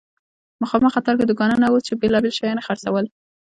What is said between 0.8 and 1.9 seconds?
قطار کې دوکانونه وو